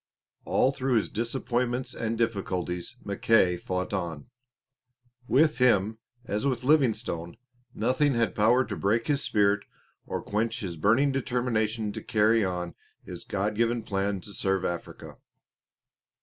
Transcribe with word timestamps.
All 0.45 0.71
through 0.71 0.95
his 0.95 1.09
disappointments 1.11 1.93
and 1.93 2.17
difficulties 2.17 2.95
Mackay 3.05 3.55
fought 3.55 3.93
on. 3.93 4.31
With 5.27 5.59
him, 5.59 5.99
as 6.25 6.43
with 6.47 6.63
Livingstone, 6.63 7.37
nothing 7.75 8.15
had 8.15 8.33
power 8.33 8.65
to 8.65 8.75
break 8.75 9.05
his 9.05 9.21
spirit 9.21 9.63
or 10.07 10.23
quench 10.23 10.61
his 10.61 10.75
burning 10.75 11.11
determination 11.11 11.91
to 11.91 12.01
carry 12.01 12.43
on 12.43 12.73
his 13.03 13.23
God 13.23 13.53
given 13.53 13.83
plan 13.83 14.21
to 14.21 14.33
serve 14.33 14.65
Africa. 14.65 15.17